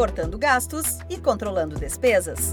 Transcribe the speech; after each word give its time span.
cortando 0.00 0.38
gastos 0.38 0.98
e 1.10 1.18
controlando 1.18 1.78
despesas. 1.78 2.52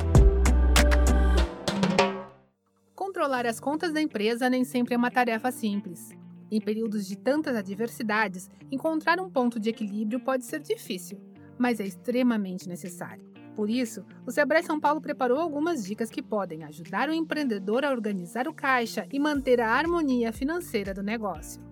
Controlar 2.93 3.45
as 3.45 3.57
contas 3.57 3.93
da 3.93 4.01
empresa 4.01 4.49
nem 4.49 4.65
sempre 4.65 4.95
é 4.95 4.97
uma 4.97 5.09
tarefa 5.09 5.49
simples. 5.49 6.09
Em 6.51 6.59
períodos 6.59 7.07
de 7.07 7.15
tantas 7.15 7.55
adversidades, 7.55 8.49
encontrar 8.69 9.21
um 9.21 9.29
ponto 9.29 9.61
de 9.61 9.69
equilíbrio 9.69 10.19
pode 10.19 10.43
ser 10.43 10.59
difícil, 10.59 11.21
mas 11.57 11.79
é 11.79 11.85
extremamente 11.85 12.67
necessário. 12.67 13.25
Por 13.55 13.69
isso, 13.69 14.03
o 14.25 14.31
Sebrae 14.31 14.61
São 14.61 14.77
Paulo 14.77 14.99
preparou 14.99 15.39
algumas 15.39 15.85
dicas 15.85 16.09
que 16.09 16.21
podem 16.21 16.65
ajudar 16.65 17.07
o 17.07 17.13
empreendedor 17.13 17.85
a 17.85 17.91
organizar 17.91 18.45
o 18.49 18.53
caixa 18.53 19.07
e 19.09 19.17
manter 19.17 19.61
a 19.61 19.71
harmonia 19.71 20.33
financeira 20.33 20.93
do 20.93 21.01
negócio. 21.01 21.63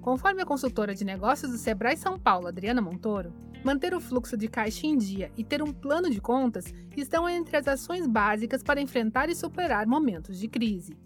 Conforme 0.00 0.40
a 0.40 0.46
consultora 0.46 0.94
de 0.94 1.04
negócios 1.04 1.50
do 1.50 1.58
Sebrae 1.58 1.98
São 1.98 2.18
Paulo, 2.18 2.46
Adriana 2.46 2.80
Montoro, 2.80 3.30
manter 3.64 3.94
o 3.94 4.00
fluxo 4.00 4.36
de 4.36 4.48
caixa 4.48 4.86
em 4.86 4.96
dia 4.96 5.30
e 5.36 5.44
ter 5.44 5.62
um 5.62 5.72
plano 5.72 6.10
de 6.10 6.20
contas 6.20 6.72
estão 6.96 7.28
entre 7.28 7.56
as 7.56 7.68
ações 7.68 8.06
básicas 8.06 8.62
para 8.62 8.80
enfrentar 8.80 9.28
e 9.28 9.34
superar 9.34 9.86
momentos 9.86 10.38
de 10.38 10.48
crise. 10.48 10.96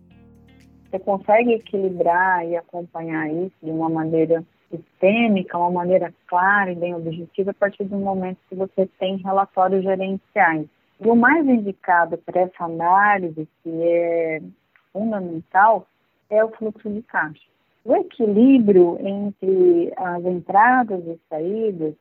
Você 0.90 0.98
consegue 0.98 1.52
equilibrar 1.54 2.46
e 2.46 2.56
acompanhar 2.56 3.32
isso 3.32 3.56
de 3.62 3.70
uma 3.70 3.88
maneira 3.88 4.44
sistêmica, 4.70 5.58
uma 5.58 5.70
maneira 5.70 6.12
clara 6.26 6.72
e 6.72 6.74
bem 6.74 6.94
objetiva 6.94 7.50
a 7.50 7.54
partir 7.54 7.84
do 7.84 7.96
momento 7.96 8.38
que 8.48 8.54
você 8.54 8.86
tem 8.98 9.16
relatórios 9.16 9.82
gerenciais. 9.82 10.66
E 11.00 11.08
o 11.08 11.16
mais 11.16 11.46
indicado 11.46 12.16
para 12.18 12.42
essa 12.42 12.64
análise, 12.64 13.48
que 13.62 13.82
é 13.82 14.42
fundamental, 14.92 15.86
é 16.30 16.44
o 16.44 16.50
fluxo 16.50 16.88
de 16.88 17.02
caixa. 17.02 17.42
O 17.84 17.96
equilíbrio 17.96 18.98
entre 19.00 19.92
as 19.96 20.24
entradas 20.24 21.02
e 21.04 21.18
saídas, 21.28 21.94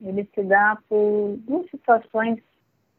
ele 0.00 0.28
se 0.34 0.42
dá 0.42 0.78
por 0.88 1.36
duas 1.38 1.70
situações. 1.70 2.38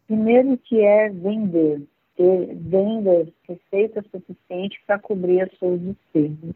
Primeiro 0.07 0.57
que 0.57 0.81
é 0.81 1.09
vender 1.09 1.87
ter 2.19 2.53
vendas, 2.53 3.29
receita 3.47 4.03
suficiente 4.11 4.77
para 4.85 4.99
cobrir 4.99 5.41
as 5.41 5.57
suas 5.57 5.79
despesas. 5.79 6.53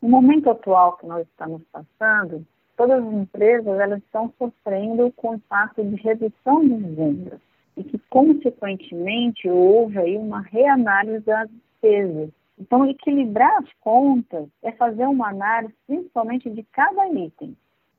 No 0.00 0.08
momento 0.08 0.48
atual 0.48 0.96
que 0.96 1.06
nós 1.06 1.26
estamos 1.26 1.60
passando, 1.72 2.46
todas 2.76 3.04
as 3.04 3.12
empresas 3.12 3.80
elas 3.80 3.98
estão 3.98 4.32
sofrendo 4.38 5.12
com 5.16 5.30
o 5.30 5.34
impacto 5.34 5.82
de 5.82 5.96
redução 5.96 6.60
de 6.60 6.76
vendas 6.76 7.40
e 7.76 7.82
que, 7.82 7.98
consequentemente, 8.08 9.48
houve 9.48 9.98
aí 9.98 10.16
uma 10.16 10.42
reanálise 10.42 11.24
das 11.24 11.50
despesas. 11.50 12.30
Então, 12.56 12.88
equilibrar 12.88 13.58
as 13.58 13.72
contas 13.80 14.46
é 14.62 14.70
fazer 14.70 15.06
uma 15.06 15.30
análise 15.30 15.74
principalmente 15.88 16.48
de 16.48 16.62
cada 16.62 17.08
item. 17.08 17.56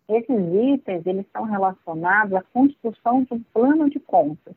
Esses 0.09 0.53
itens 0.73 1.05
eles 1.05 1.25
estão 1.25 1.44
relacionados 1.44 2.33
à 2.33 2.41
construção 2.41 3.23
de 3.23 3.33
um 3.33 3.44
plano 3.53 3.89
de 3.89 4.00
contas. 4.00 4.55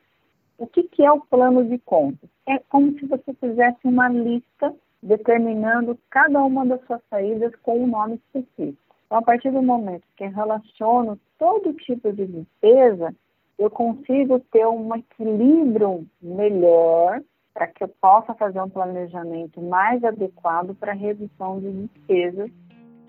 O 0.57 0.67
que, 0.67 0.85
que 0.85 1.03
é 1.05 1.11
o 1.11 1.21
plano 1.21 1.65
de 1.65 1.79
contas? 1.79 2.29
É 2.47 2.59
como 2.59 2.93
se 2.99 3.07
você 3.07 3.33
fizesse 3.35 3.79
uma 3.85 4.09
lista 4.09 4.75
determinando 5.03 5.99
cada 6.11 6.45
uma 6.45 6.65
das 6.67 6.85
suas 6.87 7.01
saídas 7.09 7.55
com 7.63 7.83
um 7.83 7.87
nome 7.87 8.17
específico. 8.17 8.79
Então, 9.07 9.19
a 9.19 9.23
partir 9.23 9.51
do 9.51 9.63
momento 9.63 10.05
que 10.17 10.25
eu 10.25 10.31
relaciono 10.31 11.19
todo 11.39 11.73
tipo 11.73 12.13
de 12.13 12.27
despesa, 12.27 13.15
eu 13.59 13.71
consigo 13.71 14.39
ter 14.53 14.67
um 14.67 14.95
equilíbrio 14.95 16.07
melhor 16.23 17.21
para 17.53 17.67
que 17.67 17.83
eu 17.83 17.89
possa 17.89 18.35
fazer 18.35 18.61
um 18.61 18.71
planejamento 18.71 19.61
mais 19.61 20.05
adequado 20.05 20.75
para 20.75 20.93
a 20.93 20.95
redução 20.95 21.59
de 21.59 21.73
despesas 21.73 22.51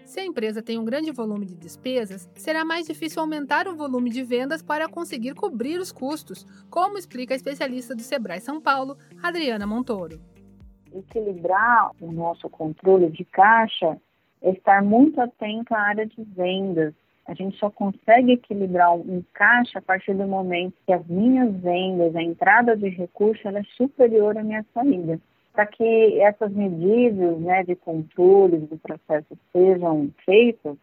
se 0.05 0.19
a 0.19 0.25
empresa 0.25 0.61
tem 0.61 0.77
um 0.77 0.85
grande 0.85 1.11
volume 1.11 1.45
de 1.45 1.55
despesas, 1.55 2.29
será 2.35 2.65
mais 2.65 2.87
difícil 2.87 3.21
aumentar 3.21 3.67
o 3.67 3.75
volume 3.75 4.09
de 4.09 4.23
vendas 4.23 4.61
para 4.61 4.89
conseguir 4.89 5.33
cobrir 5.33 5.79
os 5.79 5.91
custos, 5.91 6.45
como 6.69 6.97
explica 6.97 7.33
a 7.33 7.35
especialista 7.35 7.95
do 7.95 8.01
Sebrae 8.01 8.39
São 8.39 8.59
Paulo, 8.59 8.97
Adriana 9.21 9.65
Montoro. 9.65 10.19
Equilibrar 10.93 11.91
o 12.01 12.11
nosso 12.11 12.49
controle 12.49 13.09
de 13.09 13.23
caixa 13.25 13.97
é 14.41 14.51
estar 14.51 14.83
muito 14.83 15.21
atento 15.21 15.73
à 15.73 15.79
área 15.79 16.05
de 16.05 16.23
vendas. 16.23 16.93
A 17.27 17.33
gente 17.33 17.57
só 17.57 17.69
consegue 17.69 18.33
equilibrar 18.33 18.93
um 18.93 19.23
caixa 19.33 19.79
a 19.79 19.81
partir 19.81 20.13
do 20.13 20.27
momento 20.27 20.75
que 20.85 20.91
as 20.91 21.05
minhas 21.07 21.53
vendas, 21.61 22.15
a 22.15 22.21
entrada 22.21 22.75
de 22.75 22.89
recurso, 22.89 23.47
é 23.47 23.63
superior 23.77 24.37
à 24.37 24.43
minha 24.43 24.65
saída 24.73 25.21
para 25.53 25.65
que 25.65 26.19
essas 26.21 26.51
medidas 26.51 27.39
né, 27.39 27.63
de 27.63 27.75
controle 27.75 28.57
do 28.59 28.77
processo 28.77 29.37
sejam 29.51 30.09
feitas, 30.25 30.77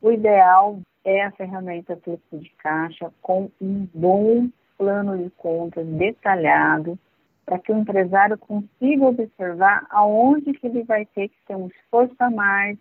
o 0.00 0.12
ideal 0.12 0.78
é 1.04 1.24
a 1.24 1.32
ferramenta 1.32 1.96
fluxo 1.96 2.38
de 2.38 2.50
caixa 2.58 3.12
com 3.20 3.50
um 3.60 3.86
bom 3.94 4.48
plano 4.78 5.16
de 5.16 5.30
contas 5.30 5.86
detalhado 5.86 6.98
para 7.44 7.58
que 7.58 7.72
o 7.72 7.78
empresário 7.78 8.36
consiga 8.38 9.06
observar 9.06 9.86
aonde 9.90 10.52
que 10.52 10.66
ele 10.66 10.82
vai 10.82 11.06
ter 11.06 11.28
que 11.28 11.36
ter 11.46 11.54
um 11.54 11.68
esforço 11.68 12.14
a 12.18 12.30
mais, 12.30 12.76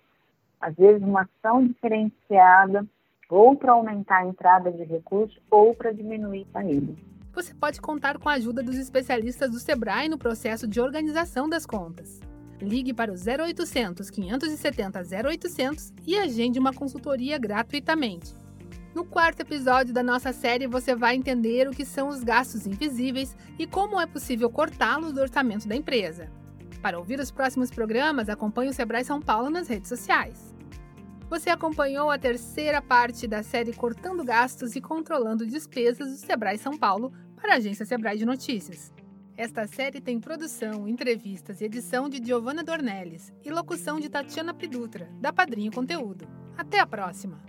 às 0.59 0.75
vezes 0.75 1.03
uma 1.03 1.21
ação 1.21 1.65
diferenciada, 1.65 2.85
ou 3.29 3.55
para 3.55 3.71
aumentar 3.71 4.19
a 4.19 4.27
entrada 4.27 4.71
de 4.71 4.83
recursos 4.83 5.39
ou 5.49 5.73
para 5.73 5.91
diminuir 5.91 6.45
a 6.49 6.59
saída 6.59 6.93
você 7.35 7.53
pode 7.53 7.81
contar 7.81 8.17
com 8.17 8.29
a 8.29 8.33
ajuda 8.33 8.63
dos 8.63 8.77
especialistas 8.77 9.51
do 9.51 9.59
Sebrae 9.59 10.07
no 10.07 10.17
processo 10.17 10.65
de 10.65 10.79
organização 10.79 11.49
das 11.49 11.65
contas. 11.65 12.21
Ligue 12.61 12.93
para 12.93 13.11
o 13.11 13.15
0800 13.15 14.09
570 14.09 15.01
0800 15.29 15.93
e 16.07 16.17
agende 16.17 16.57
uma 16.57 16.73
consultoria 16.73 17.37
gratuitamente. 17.37 18.33
No 18.95 19.03
quarto 19.03 19.41
episódio 19.41 19.93
da 19.93 20.01
nossa 20.01 20.31
série, 20.31 20.65
você 20.65 20.95
vai 20.95 21.15
entender 21.15 21.67
o 21.67 21.71
que 21.71 21.83
são 21.83 22.07
os 22.07 22.23
gastos 22.23 22.65
invisíveis 22.65 23.35
e 23.59 23.67
como 23.67 23.99
é 23.99 24.07
possível 24.07 24.49
cortá-los 24.49 25.11
do 25.11 25.19
orçamento 25.19 25.67
da 25.67 25.75
empresa. 25.75 26.31
Para 26.81 26.97
ouvir 26.97 27.19
os 27.19 27.29
próximos 27.29 27.69
programas, 27.69 28.29
acompanhe 28.29 28.69
o 28.69 28.73
Sebrae 28.73 29.03
São 29.03 29.21
Paulo 29.21 29.49
nas 29.49 29.67
redes 29.67 29.89
sociais. 29.89 30.54
Você 31.29 31.49
acompanhou 31.49 32.11
a 32.11 32.19
terceira 32.19 32.81
parte 32.81 33.25
da 33.27 33.41
série 33.41 33.73
Cortando 33.73 34.23
Gastos 34.23 34.75
e 34.75 34.81
Controlando 34.81 35.45
Despesas 35.45 36.11
do 36.11 36.17
Sebrae 36.17 36.57
São 36.57 36.77
Paulo 36.77 37.11
para 37.35 37.53
a 37.53 37.57
agência 37.57 37.83
Sebrae 37.83 38.17
de 38.17 38.25
Notícias. 38.25 38.93
Esta 39.35 39.65
série 39.65 39.99
tem 39.99 40.19
produção, 40.19 40.87
entrevistas 40.87 41.59
e 41.59 41.65
edição 41.65 42.07
de 42.07 42.23
Giovanna 42.23 42.63
Dornelles 42.63 43.33
e 43.43 43.49
locução 43.49 43.99
de 43.99 44.07
Tatiana 44.07 44.53
Pidutra, 44.53 45.09
da 45.19 45.33
Padrinho 45.33 45.71
Conteúdo. 45.71 46.27
Até 46.55 46.79
a 46.79 46.85
próxima! 46.85 47.43